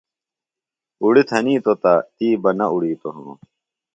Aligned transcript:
اُڑیۡ 1.01 1.27
تھنیتوۡ 1.29 1.77
تہ، 1.81 1.93
تی 2.15 2.27
بہ 2.41 2.51
نہ 2.57 2.65
اُڑیتوۡ 2.73 3.13
ہِنوۡ 3.15 3.39